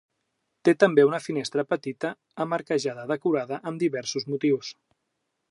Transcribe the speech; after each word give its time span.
Té 0.69 0.73
també 0.83 1.03
una 1.09 1.19
finestra 1.25 1.65
petita 1.73 2.11
amb 2.47 2.57
arquejada 2.59 3.05
decorada 3.13 3.61
amb 3.73 3.85
diversos 3.87 4.27
motius. 4.35 4.75